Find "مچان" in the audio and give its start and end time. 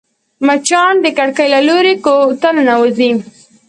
0.45-0.93